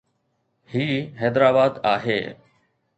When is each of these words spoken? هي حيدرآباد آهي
هي 0.67 1.13
حيدرآباد 1.17 1.75
آهي 1.85 2.35